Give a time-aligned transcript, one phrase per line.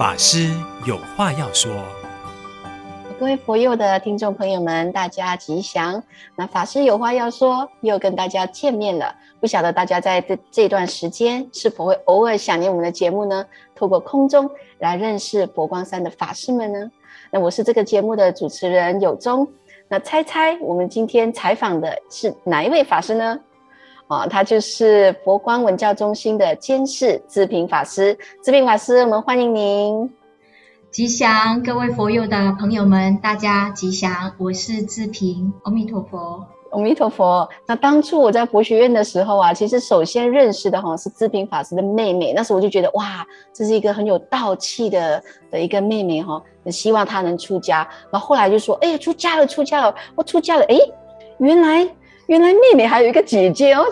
[0.00, 0.48] 法师
[0.86, 1.70] 有话要说，
[3.18, 6.02] 各位佛佑的听众朋友们，大家吉祥。
[6.36, 9.14] 那法师有话要说，又跟大家见面了。
[9.40, 13.44] 不晓得大家在这这段时间是否会偶尔想念我们的节目呢？
[13.74, 16.90] 透过空中来认识佛光山的法师们呢？
[17.30, 19.46] 那我是这个节目的主持人有宗。
[19.86, 23.38] 那猜猜我们今天采访的是哪一位法师呢？
[24.10, 28.18] 啊，他就是佛光文教中心的监事智平法师。
[28.42, 30.12] 智平法师，我们欢迎您。
[30.90, 34.32] 吉祥，各位佛友的朋友们，大家吉祥。
[34.36, 37.48] 我是志平，阿弥陀佛，阿弥陀佛。
[37.68, 42.32] 那当初我在佛学院的时候啊，其实首先认识的哈是智平法师的妹妹。
[42.34, 45.22] 那时候我就觉得哇，这是一个很有道气的
[45.52, 47.88] 的一个妹妹哈，很希望她能出家。
[48.10, 50.76] 然后后来就说，哎呀，出家了，出家了，我出家了，哎，
[51.38, 51.88] 原来。
[52.30, 53.84] 原来妹妹还有一个姐姐哦，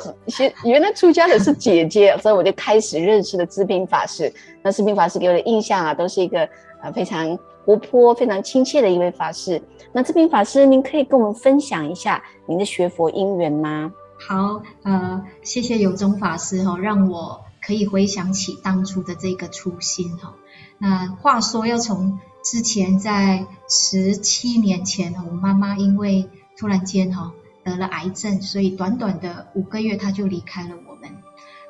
[0.62, 4.32] 原来出家的是姐姐，所以我就开始认识了智平法师。
[4.62, 6.48] 那智平法师给我的印象啊，都是一个
[6.80, 9.60] 呃非常活泼、非常亲切的一位法师。
[9.92, 13.92] 那智平法师，您可以跟我们分享一下您的学佛因缘吗？
[14.20, 20.32] 好，呃，谢谢有宗法师哈、哦，让我可以回想起当初的这个初心哈、哦。
[20.78, 27.32] 那话说要从之前在十七年前，我妈妈因为突然间哈。
[27.68, 31.10] 得了癌症，所以短短的五个月他就离开了我们。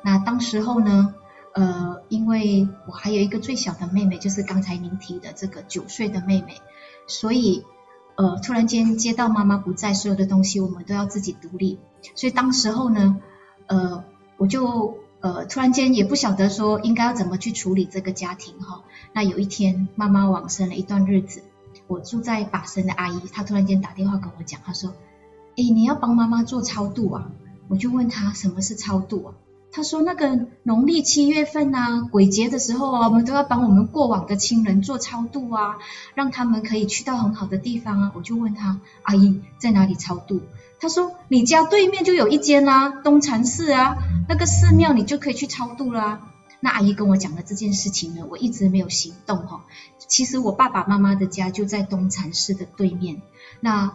[0.01, 1.13] 那当时候呢，
[1.53, 6.55] 呃，因为我还有一个最小的妹妹，就是刚才您提的这个九岁的妹妹，
[7.05, 7.65] 所以
[8.15, 11.79] 呃，突然间接到妈妈不在，所有的东西我们都要自己独立。
[12.15, 13.17] 所以当时候呢，
[13.67, 14.05] 呃，
[14.37, 18.83] 我就呃突然间也不晓得说应该要怎么去处理这个家庭哈。
[19.11, 21.43] 那有一天妈妈往生了一段日子，
[21.87, 24.93] 我住在把身的阿姨，她突然间打电话跟我讲，她说。
[25.59, 27.31] 哎，你要帮妈妈做超度啊？
[27.67, 29.33] 我就问他什么是超度啊？
[29.73, 35.75] 他说那个农历七月份啊，鬼节的时候啊，我们都要帮我们过往的亲人做超度啊，
[36.15, 38.11] 让他们可以去到很好的地方啊。
[38.15, 40.39] 我就问他，阿姨在哪里超度？
[40.79, 43.97] 他说你家对面就有一间啊，东禅寺啊，
[44.29, 46.21] 那个寺庙你就可以去超度啦。
[46.61, 49.65] 那阿姨跟我讲了这件事情呢，我一直没有行动哈。
[50.07, 53.21] 其实我爸爸妈妈的家就在东禅寺的对面，
[53.59, 53.93] 那。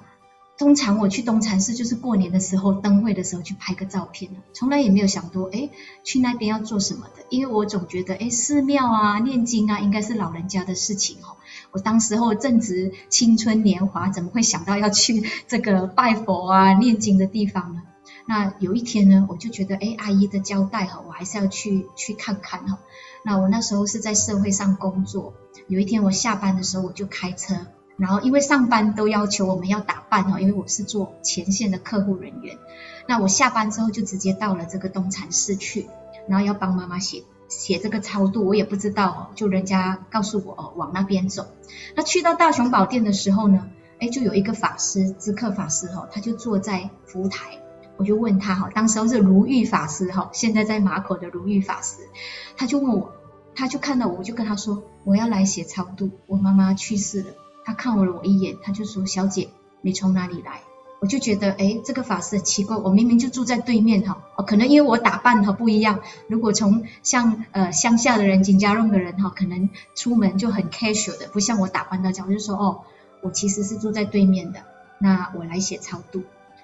[0.57, 5.69] 通常我去东禅寺就是过年的时候灯会的时候去拍个照片，从来也没有想过哎
[6.05, 11.37] 去那边要做什么的，因为我总觉得哎寺庙啊念经啊应该是老人家的事情哦。
[11.73, 17.83] 我当时候正值青春年华，怎么会想到要去这个拜佛啊念经的地方呢？
[18.27, 22.79] 那有一天呢，我就觉得哎阿姨的交代哈，我还是要去去看看哈。
[23.25, 25.35] 那我那时候是在社会上工作，
[25.67, 27.57] 有一天我下班的时候我就开车。
[27.97, 32.59] 然后因为上班都要求我们要打扮哈，因为我是做前线的客户人员。
[33.07, 35.87] 那我下班之后就直接到了这个东禅寺去，
[36.27, 41.47] 然后要帮妈妈写写这个超度，我也不知道哦，就人家告诉我哦，往那边走。
[41.95, 43.69] 那去到大雄宝殿的时候呢，
[44.01, 47.59] 哎，就有一个法师，知客法师哈，他就坐在服务台，
[47.97, 51.99] 我就问他哈，当时候是如玉法师哈，现在在马口的如玉法师，
[52.57, 53.13] 他就问我，
[53.55, 57.29] 他就看到，我就跟他说，我要来写超度，我妈妈去世了。
[57.65, 59.49] 他看我了我一眼，他就说：“小姐，
[59.81, 60.61] 你从哪里来？”
[61.01, 66.01] 我就觉得，哎，这个法师很奇怪，我明明就住在对面哈，哦，可能因为我打扮哈不一样。
[66.29, 72.81] 如果从像呃乡下的人、金家弄的人哈，可能出门就很 casual 的，不像我打扮到这样，我就说：“哦，
[73.21, 74.61] 我其实是住在对面的，
[74.99, 76.23] 那我来写超度。”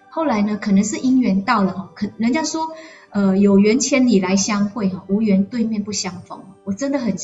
[0.09, 2.72] 后来呢，可能是因缘到了哈，可人家说，
[3.10, 6.44] 呃，有缘千里来相会哈，无缘对面不相逢。
[6.65, 7.16] 我真的很。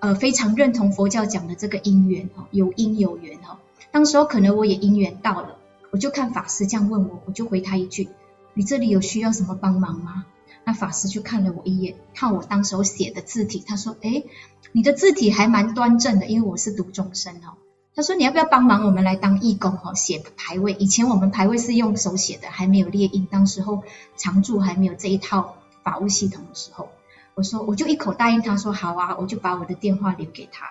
[0.00, 3.58] 呃，非常认同佛教讲的这个因缘哈，有因有缘哈。
[3.90, 5.56] 当时候可能我也因缘到了，
[5.90, 8.08] 我就看法师这样问我，我就回他一句
[8.54, 10.26] ：“你这里有需要什么帮忙吗？”
[10.64, 14.26] 那法师就看了我一眼，看我当时候写的字体，他说：“诶，
[14.72, 17.56] 你的字体还蛮端正的，因为我是读中生哦。”
[17.96, 20.74] 他说：“你要不要帮忙我们来当义工哈，写牌位？
[20.74, 23.82] 以前我们牌位是用手写的，还没有列印，当时候
[24.16, 26.90] 常住还没有这一套法务系统的时候。”
[27.38, 30.66] 我说，我就一口答应他说好啊，我就把我的电话留给他。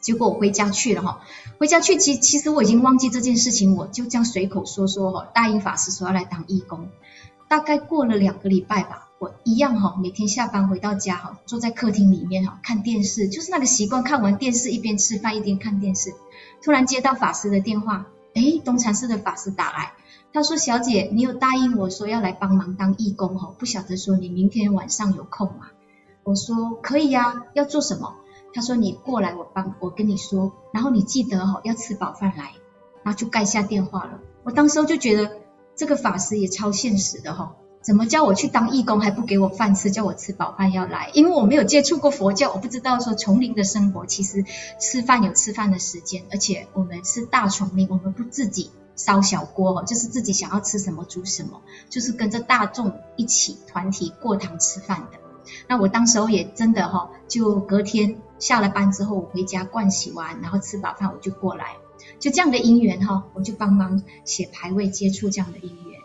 [0.00, 1.20] 结果我回家去了哈，
[1.60, 6.88] 回家去其其实我已经忘记这件事情，我就这样随口说说哈，答应法师说要来当义工。
[7.46, 16.12] 大概过了两个礼拜吧，我一样哈，每天下班回到家哈，坐在客厅里面哈，看电视，就是那个习惯，看完电视一边吃饭一边看电视。
[16.64, 19.92] 突然接到法师的电话，诶，东禅寺的法师打来。
[20.32, 25.68] 他说：“小姐，你有答应我说要来帮忙当义工哦，不晓得说你明天晚上有空吗？”
[26.26, 28.16] 我说：“可以呀，要做什么？”
[28.52, 32.52] 他说：“你过来，我帮我跟你说，然后你记得哦，要吃饱饭来。”
[33.04, 34.18] 然后就盖下电话了。
[34.42, 35.36] 我当时就觉得
[35.76, 41.12] 这个法师也超现实的哈，怎么叫我去当义工还不给我饭吃，叫我吃饱饭要来？
[41.14, 44.44] 因为我没有接触过佛教，我不知道说丛林的生活其实
[44.80, 55.18] 吃饭有吃饭的时间，而且我们是大丛林，我们不自己烧小锅，就是自己想要吃什么煮什么，就是跟着大众一起团体过堂吃饭的。
[55.68, 61.76] 那我当时候也真的哈，就隔天下了班之后，我回家盥洗完，然后吃饱饭我就过来，
[62.20, 66.00] 就这样的因缘哈，我就帮忙写牌位，接触这样的因缘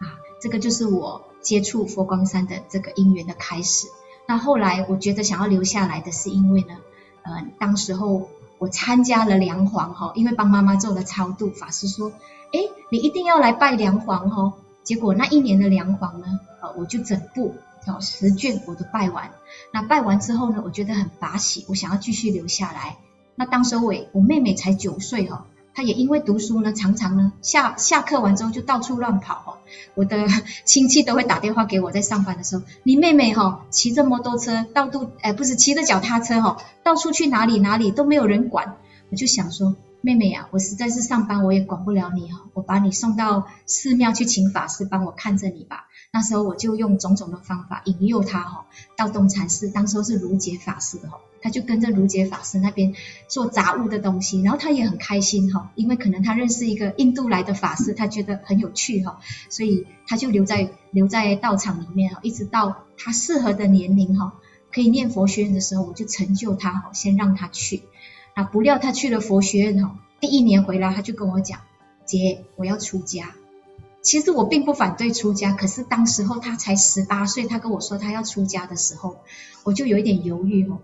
[0.00, 0.18] 啊。
[0.40, 3.86] 这个就是我接触佛光山的这个因缘的开始。
[4.26, 6.76] 那后来我觉得想要留下来的是因为呢，
[7.22, 8.28] 呃，当时候
[8.58, 12.12] 我参加了梁皇哈，因为帮妈妈做了超度，法师说，
[12.52, 12.60] 哎，
[12.90, 14.52] 你一定要来拜梁皇哈。
[14.82, 16.26] 结果那一年的梁皇呢，
[16.62, 17.54] 呃，我就整部
[17.98, 19.30] 十卷我都拜完。
[19.72, 22.98] 那拜完之后呢，我觉得很法喜，我想要继续留下来。
[23.34, 25.46] 那当时我我妹妹才九岁哈。
[25.72, 29.50] 她也因为读书呢，常常呢下下课完之后就到处乱跑哦。
[29.94, 30.26] 我的
[30.64, 38.76] 亲戚都会打电话给我，在上班的时候，你妹妹哈骑着摩托车到处，哎，不是骑着脚踏车哈，到处去哪里哪里都没有人管。
[39.10, 45.86] 我就想说，妹妹呀，我实在是上班我也管不了你哈，我把你送到寺庙去请法师帮我看着你吧。
[46.12, 48.66] 那时候我就用种种的方法引诱他哈，
[48.96, 51.20] 到东禅寺，当时候是如杰法师哈。
[51.42, 52.94] 他就跟着如杰法师那边
[53.26, 64.34] 做杂物的东西，然后他也很开心哈，因为可能他认识一个印度来的法师，他觉得很有趣哈，所以他就留在留在道场里面哈，一直到他适合的年龄哈，
[64.70, 67.84] 可以念佛学院的时候，我就成就他哈，先让他去。
[68.34, 71.60] 啊不料他去了佛学院哈，第一年回来他就跟我讲
[72.06, 73.34] ：“姐，我要出家。”
[74.02, 79.18] 其实我并不反对出家，可是当时候他才十八岁，他跟我说他要出家的时候，
[79.62, 80.78] 我就有一点犹豫哦。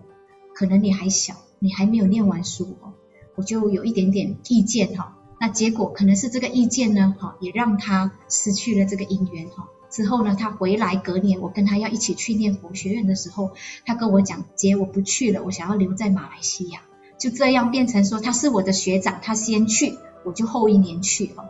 [0.53, 2.93] 可能你还小，你还没有念完书哦，
[3.35, 5.17] 我就有一点点意见哈。
[5.39, 9.67] 那结果可能是这个意见呢，哈，也让他失去了这个姻缘哈。
[9.89, 13.51] 之后呢，他回来隔年，我跟他要一起去念佛学院的时候，
[13.85, 16.81] 他跟我讲：“姐，我不去了，我想要留在马来西亚。”
[17.17, 21.43] 就这样变成说他是我的学长，他先去，我就后一年去哦，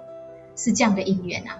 [0.56, 1.58] 是这样的因缘啊。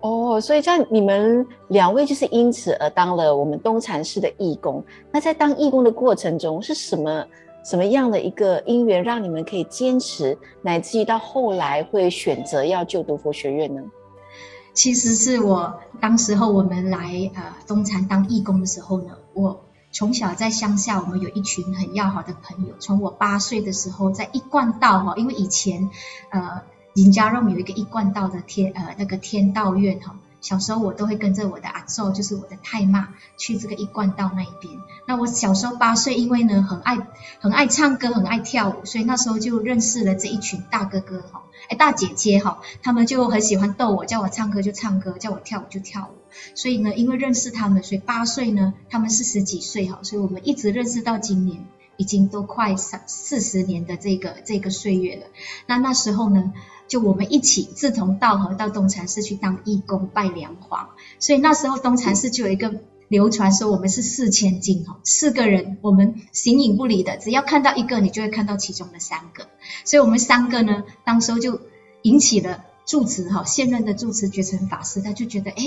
[0.00, 4.84] 哦，所以这样你们两位就是因此而当了我们东禅寺的义工。
[5.10, 7.26] 那在当义工的过程中，是什么
[7.64, 13.82] 什么样的一个因缘，让你们可以坚持，乃至于到后来会选择要就读佛学院呢？
[14.74, 19.63] 其实是我当时候我们来呃东禅当义工的时候呢，我
[19.94, 22.74] 从小在乡下，我们有一群很要好的朋友。
[22.80, 25.88] 从我八岁的时候，在一贯道哈，因为以前
[26.28, 26.60] 呃。
[26.96, 34.72] 林家肉有一个一贯道的天呃那个天道院哈，小时候我都会跟着我的阿寿，就是我的太妈去这个一贯道那一边。
[35.04, 36.96] 那我小时候八岁，因为呢很爱
[37.40, 46.23] 很爱唱歌，很爱跳舞，所以那时候就认识了这一群大哥哥哈，哎大姐姐哈，他们就很喜欢逗我，叫我唱歌就唱歌，叫我跳舞就跳舞。
[46.54, 51.64] 所以呢，因为认识他们，所以八岁呢他们是十几岁哈，所以我们一直认识到今年，
[51.96, 55.26] 已经都快三四十年的这个这个岁月了。
[55.66, 56.52] 那那时候呢，
[56.88, 69.46] 就我们一起志同道合到东禅寺去当义工拜梁皇，所以那时候东禅寺就有一个流传说我们是四千金哈，四个人我们形影不离的，只要看到一个你就会看到其中的三个，
[69.84, 71.60] 所以我们三个呢，当时候就
[72.02, 75.62] 引起了住持哈现任的住持觉诚法师，他就觉得哎，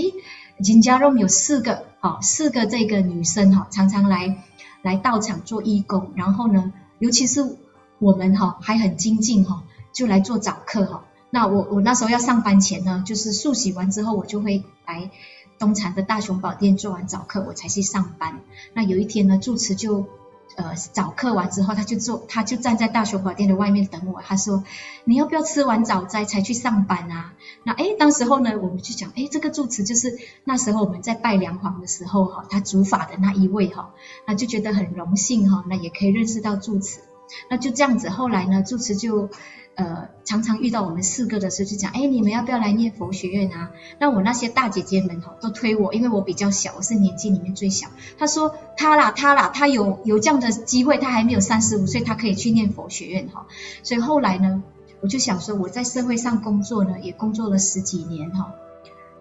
[0.63, 4.43] 金家荣有四个哈四个这个女生哈常常来
[4.81, 7.57] 来道场做义工，然后呢，尤其是
[7.99, 9.63] 我们哈还很精进哈。
[9.93, 15.09] 就来做早课哈，那我我那时候要上班前呢，就是漱洗完之后，我就会来
[15.57, 18.41] 东禅的大雄宝殿做完早课，我才去上班。
[18.75, 20.05] 那有一天呢，住持就
[20.57, 24.21] 呃早课完之后，他就坐，他就站在大雄宝殿的外面等我。
[24.21, 24.63] 他说
[25.05, 27.33] ：“你要不要吃完早斋才去上班啊？”
[27.63, 33.93] 那哎，当时候呢，我们就讲，哎，这个住持就是那时候我们在拜梁皇的时候哈，他主法的那一位哈，
[34.27, 36.99] 那就觉得很荣幸哈，那也可以认识到住持。
[37.49, 39.29] 那就这样子，后来呢，住持就。
[39.77, 43.71] 呃，常常遇到我们四个的时候，就讲，哎，你们要不要来念佛学院啊？
[43.99, 47.87] 那我那些大姐姐们哈，都推我，因为我比较小，我是年纪里面最小。
[48.17, 53.45] 她说，她啦，她啦，她有有这样的机会，她还没有三十五岁，她可以去念佛学院哈。
[53.83, 54.63] 所以后来呢，
[54.99, 58.55] 我就想说，我在社会上工作呢，也工作了十几年哈。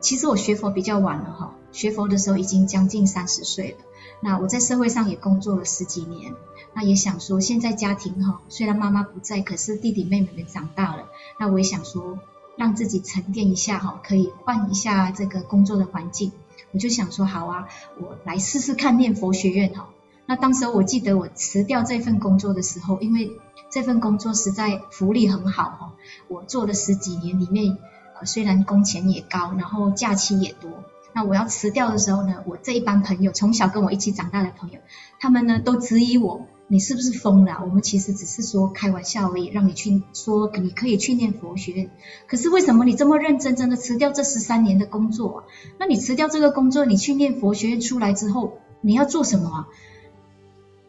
[0.01, 3.77] 其实我学佛比较晚了哈，学佛的时候已经将近三十岁了。
[4.21, 6.35] 那我在社会上也工作了十几年。
[6.73, 11.05] 那也想说，现在家庭哈，虽然妈妈不在，可是弟弟妹妹们长大了。
[11.39, 12.19] 那我也想说，
[12.57, 16.33] 让自己沉淀一下哈，可以换一下这个工作的环境。
[16.73, 17.69] 我就想说，好啊，
[17.99, 19.89] 我来试试看念佛学院哈。
[20.27, 23.33] 那当时我记得我辞掉这份工作的时候，因为
[23.71, 25.93] 这份工作实在福利很好哈，
[26.29, 27.79] 我做了十几年里面，
[28.19, 30.71] 呃，虽然工钱也高，然后假期也多。
[31.17, 34.81] 那我要辞掉的时候呢，我这一班朋友从小跟我一起长大的朋友，
[35.19, 37.63] 他们呢都质疑我，你是不是疯了？
[37.65, 41.91] 我们其实只是说开玩笑而已，让你去说你可以去念佛学院。
[42.29, 45.45] 可是为什么你这么认真，真的辞掉这十三年的工作？
[45.79, 49.69] 那你辞掉这个工作，你去念佛学院出来之后，你要做什么啊？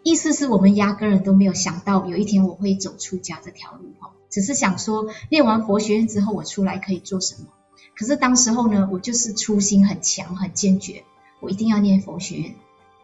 [0.03, 7.47] 意思是我们压根儿都没有想到有一天我会走出家这条路哈，只是想说念完佛学院之后我出来可以做什么。
[7.97, 11.03] 可是当时候呢，我就是初心很强，很坚决，
[11.39, 12.53] 我一定要念佛学院。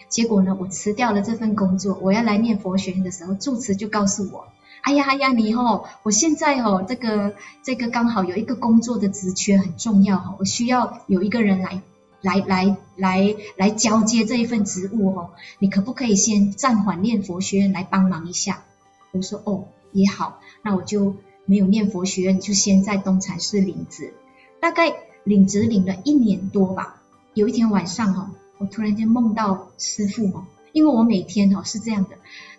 [0.07, 4.49] 结果呢，我辞掉了这份工作，我要来念佛学院的时候，住持就告诉我
[4.83, 7.33] ：“哎呀哎呀，你哦，我现在哦，这个
[7.63, 11.81] 这个刚好有一个工作的职缺很重要哈，我需要有一个人来
[12.21, 18.63] 来来来来交接这一份职务哦，你可不可以先暂缓念佛学院来帮忙一下？”
[19.11, 24.13] 我说：“哦，也好，那我就没有念佛学院，就先在东禅寺领职。”
[24.63, 27.01] 大概领职领了一年多吧，
[27.33, 28.29] 有一天晚上哦，
[28.59, 32.11] 我突然间梦到师父哦，因为我每天哦是这样的，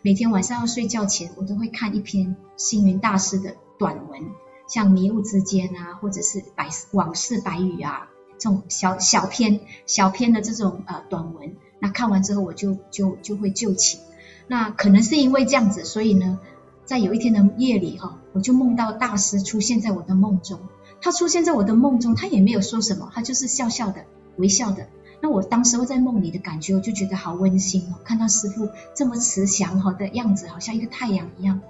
[0.02, 4.20] 每天晚上要睡觉前，我都会看一篇星云大师的短文，
[4.68, 13.98] 像迷雾之间啊，或者是百往事百语啊，这种小小篇小篇的这种呃短文，那看完之后我就就就会就寝，
[14.46, 16.38] 那可能是因为这样子，所以呢，
[16.84, 20.60] 在有一天的夜里哈，我就梦到大师出现在我的梦中。
[21.04, 24.06] 他出现在我的梦中，他也没有说什么，他就是笑笑的、
[24.38, 24.88] 微笑的。
[25.20, 31.60] 那我当时候在梦里的感觉，我就觉得好温馨哦，看到师父这么慈祥哈的样子，好像一个太阳一样。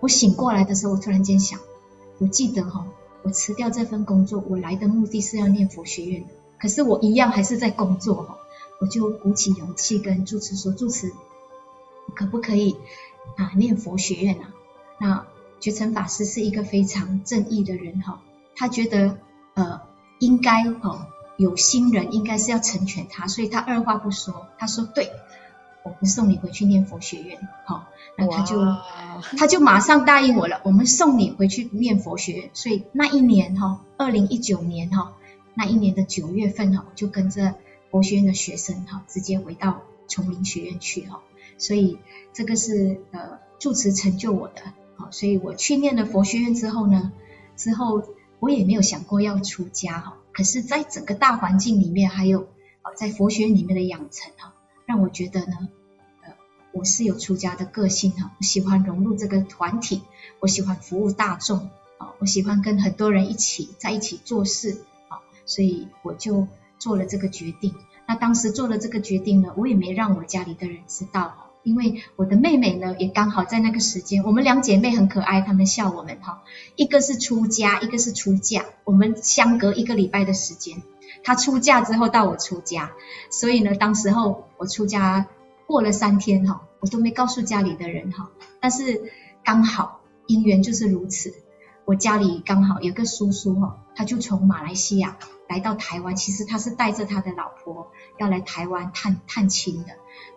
[0.00, 1.58] 我醒过来的时候，我突然间想，
[2.18, 2.86] 我记得哈，
[3.22, 6.28] 我辞掉这份工作，我来的目的是要念佛学院的，
[6.60, 8.36] 可是我一样还是在工作哈。
[8.78, 11.10] 我就鼓起勇气跟住持说：“住持，
[12.14, 12.76] 可不可以
[13.38, 14.52] 啊念佛学院啊？”
[15.00, 15.26] 那
[15.60, 18.20] 觉诚法师是一个非常正义的人哈。
[18.54, 19.18] 他觉得，
[19.54, 19.80] 呃，
[20.18, 21.06] 应该哦，
[21.36, 25.10] 有心人应该是要成全他，所以他二话不说，他说对，
[25.82, 27.82] 我们送你回去念佛学院，好、哦，
[28.16, 28.56] 那他就
[29.36, 32.50] 他就马上答应我了，我们送你回去念佛学院。
[32.52, 35.14] 所以那一年哈，二零一九年哈，
[35.54, 37.54] 那一年的九月份哈，我就跟着
[37.90, 41.20] 佛学院的学生哈，直接回到崇明学院去哈。
[41.58, 41.98] 所以
[42.32, 44.60] 这个是呃住持成就我的，
[44.96, 47.10] 好，所以我去念了佛学院之后呢，
[47.56, 48.04] 之后。
[48.42, 52.48] 我也没有想过要出家哈，可是，在整个大环境里面，还有
[52.96, 54.52] 在佛学里面的养成哈，
[54.84, 55.68] 让我觉得呢，
[56.24, 56.34] 呃，
[56.72, 60.02] 我是有出家的个性哈，我喜欢融入这个团体，
[60.40, 66.48] 我喜欢服务大众啊，我喜欢跟很多人一起在一起做事啊，所以我就
[66.80, 67.76] 做了这个决定。
[68.08, 71.41] 那当时做了这个决定呢，我也没让我家里的人知道。
[71.62, 76.42] 因为我的妹妹呢，也刚好在那个时间，我们两姐妹很可爱，她们笑我们哈，
[76.76, 80.82] 一个是出家，一个是出嫁，我们相隔一个礼拜的时间，
[81.22, 82.92] 她出嫁之后到我出家，
[83.30, 85.26] 所以呢，当时候我出家
[85.66, 89.12] 过了三天哈，我都没告诉家里的人哈，但是
[89.44, 91.32] 刚好姻缘就是如此，
[91.84, 95.16] 我家里刚好有个叔叔哈，他就从马来西亚
[95.48, 99.88] 来到台湾，其实他是带着他的老婆要来台湾探探亲的。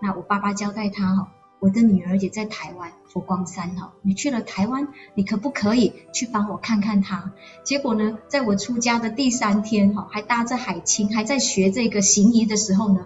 [0.01, 7.31] 那我爸爸交代他哈，我的女儿也在台湾佛光山哈，你去了台湾，你可不可以去帮我看看她？
[7.63, 13.05] 结果呢，在我出家的第三天哈，还搭着海青，还在学这个行仪的时候呢，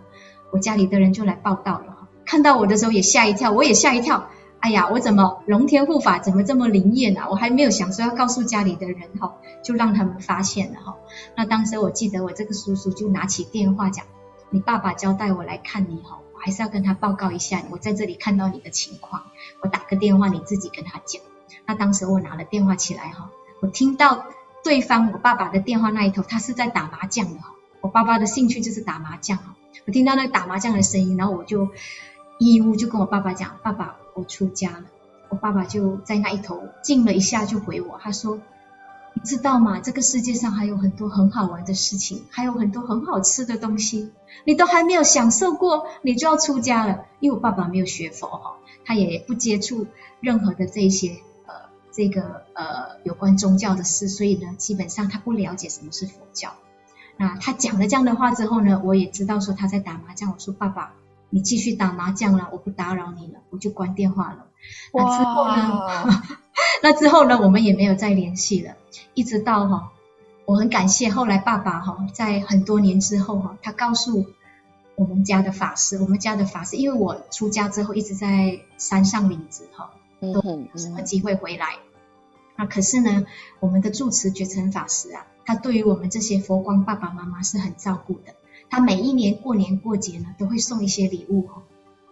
[0.51, 4.29] 我家里的人就来报道了，看到我的时候也吓一跳，我也吓一跳，
[4.59, 7.27] 哎呀，我怎么龙天护法怎么这么灵验啊？
[7.29, 10.97] 我还没有想说要告诉家里的人哈，就让他们发现了哈。
[11.35, 14.05] 那当时我记得我这个叔叔就拿起电话讲，
[14.49, 16.19] 你爸爸交代我来看你哈。
[16.33, 19.23] 我还是要跟他报告一下，我在这里看到你的情况，
[19.61, 21.21] 我打个电话，你自己跟他讲。
[21.65, 23.29] 那当时我拿了电话起来哈，
[23.61, 24.25] 我听到
[24.63, 27.55] 对方我爸爸的电话那一头，他是在打麻将的哈。
[27.81, 31.69] 我爸爸的兴趣就是打麻将哈，我听到那个打麻将的声音，然后我就
[32.37, 34.85] 义乌就跟我爸爸讲，爸爸我出家了。
[35.29, 38.39] 我爸爸就在那一头静了一下就回我，他说。
[39.11, 39.79] 你知道吗？
[39.79, 44.11] 这个世界上还有很多很好玩的事情，还有很多很好吃的东西，
[44.45, 47.05] 你都还没有享受过，你就要出家了。
[47.19, 49.87] 因为我爸爸没有学佛哈，他也不接触
[50.21, 51.53] 任何的这些呃
[51.91, 56.53] 这个呃有关宗教的事，所以呢，基本上他不了解什么是佛教。
[57.17, 60.31] 那他讲了这样的话之后呢，我也知道说他在打麻将。
[60.31, 60.93] 我说爸爸，
[61.29, 64.45] 你继续打麻将了，我不打扰你了，我就关电话了。
[64.93, 66.23] 那之后呢？
[66.83, 68.75] 那之后呢，我们也没有再联系了，
[69.13, 69.91] 一直到哈，
[70.45, 74.25] 我很感谢后来爸爸哈，在很多年之后哈，他告诉
[74.95, 81.75] 我们家的法师，我们家的法师，因为我出家之后一直在山上领职哈，都没有什么机会回来。
[82.55, 83.25] 那可是呢，
[83.59, 88.33] 我们的住持觉尘法师啊，他对于我们这些佛光爸爸妈妈是很照顾的。
[88.69, 91.63] 他每一年过年过节呢，都会送一些礼物哈，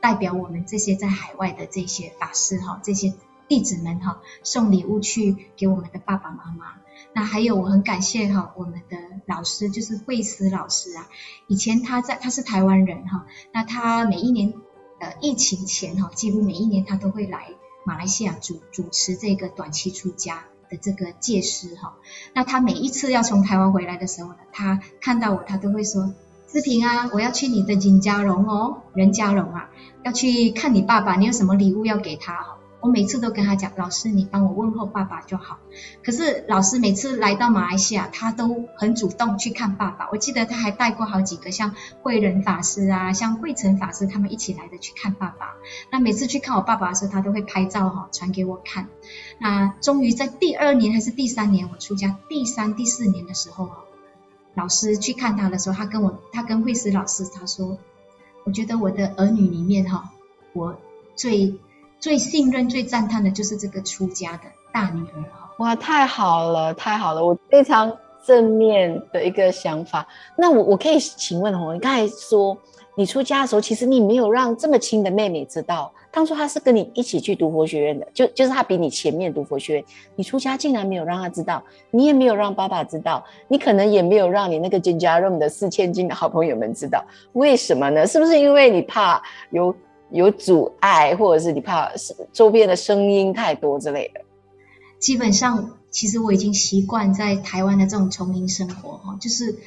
[0.02, 3.14] 代表我们这些在海外的这些法师哈，这些
[3.48, 6.74] 弟子们哈，送礼物去给我们的爸爸妈妈。
[7.14, 11.08] 那还有，我很感谢哈，我们的老师就是慧思老师啊，
[11.48, 14.54] 以前他在他是台湾人哈，那他每一年
[15.00, 17.50] 呃疫情前哈，几乎每一年他都会来
[17.86, 20.46] 马来西亚主主持这个短期出家。
[20.70, 21.96] 的这个戒师哈，
[22.34, 26.14] 那他每一次要从台湾回来的时候呢，他看到我，他都会说
[26.58, 29.70] ：“志平啊，我要去你的金家荣哦，任家荣啊，
[30.04, 35.60] 要去看你爸爸，你有什么礼物要给他哦？”我每次都跟他讲，老师，你帮我问候爸爸就好。
[36.04, 40.10] 可是老师每次来到马来西亚，他都很主动去看爸爸。
[40.12, 45.54] 我记得他还带过好几个，像慧仁法师啊，像慧成法师他们一起来的去看爸爸。
[45.92, 48.88] 那每次去看我爸爸的时候，他都会拍照哈，传给我看。
[49.40, 53.70] 那终于在第二年还是第三年我出家，第三、第四年的时候，
[54.58, 57.78] 老师去看他的时候，他跟我，他跟慧思老师他说，
[58.44, 60.12] 我觉得我的儿女里面哈，
[60.52, 60.76] 我
[61.16, 61.58] 最。
[62.00, 65.24] 最信任、最赞叹的就是这个出家的大女儿！
[65.58, 67.26] 哇，太好了，太好了！
[67.26, 67.92] 我非常
[68.24, 70.08] 正面的一个想法。
[70.38, 72.56] 那我我可以请问哦，你刚才说
[72.96, 75.92] 你出家的时候，其实你没有让这么亲的妹妹知道。
[76.18, 79.84] 当初他是跟你一起去读佛学院的，就就是他比你前面读佛学院。
[80.16, 87.06] 你出家竟然没有让他知道，你也没有让爸爸知道，你可能也没有让你那个金家 room 的四千金的好朋友们知道。
[87.34, 88.08] 为什么呢？
[88.08, 89.22] 是不是因为你怕
[89.52, 89.76] 有？
[90.10, 91.92] 有阻碍，或者是你怕
[92.32, 94.22] 周边的声音太多之类的。
[95.00, 99.60] 基本上，其实我已经习惯在台湾的这种丛林生活哈，就是。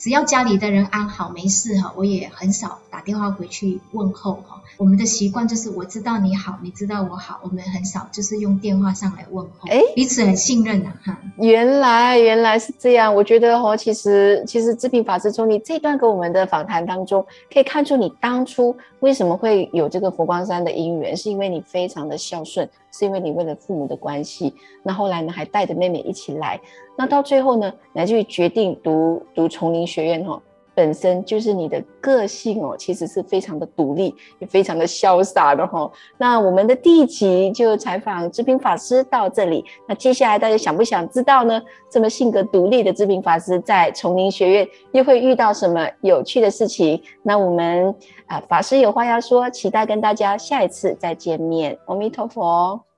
[0.00, 4.62] 只要家里的人安好没事哈，我也很少打电话回去问候哈。
[4.78, 11.20] 我们的习惯就是我知道你好，你知道我好，我们很少就是用电话上来问候，哎，彼此很信任的哈。
[11.36, 22.66] 原来原来是这样，我觉得哦，其实其实志平法师从你这段跟我们的访谈当中，可以看出你当初为什么会有这个佛光山的因缘，是因为你非常的孝顺。
[22.92, 26.60] 是因为你为了父母的关系，那后来呢，还带着妹妹一起来，
[27.00, 30.38] 那到最后呢，乃至于决定读读丛林学院哈，
[30.74, 35.90] 本身就是你的个性哦，其实是非常的独立，也非常的潇洒的哈。
[36.18, 41.58] 那我们的第一集就采访志平法师到这里，那接下来大家想不想知道呢？
[41.90, 47.02] 这么性格独立的志平法师在丛林学院又会遇到什么有趣的事情？
[47.22, 47.94] 那我们。
[48.26, 51.78] 啊，法师有话要说，期待跟大家下一次再见面。
[51.86, 52.89] 阿弥陀佛。